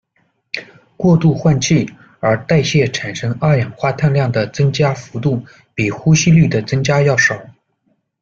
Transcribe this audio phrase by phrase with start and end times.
[0.97, 1.87] 过度换气，
[2.21, 7.39] 而代谢产生二氧代碳量的增加幅度比呼吸率的增加要少。